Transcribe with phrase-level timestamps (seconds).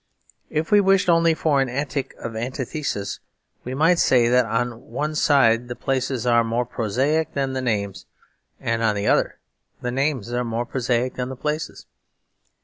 [0.49, 3.19] If we wished only for an antic of antithesis,
[3.63, 8.07] we might say that on one side the places are more prosaic than the names
[8.59, 9.37] and on the other
[9.83, 11.85] the names are more prosaic than the places.